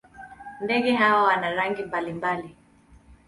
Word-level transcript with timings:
Ndege 0.61 0.93
hawa 0.93 1.23
wana 1.23 1.49
rangi 1.55 1.83
mbalimbali. 1.83 2.55